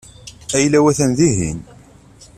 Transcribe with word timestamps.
Ayla-w 0.57 0.85
atan 0.91 1.11
dihin. 1.17 1.59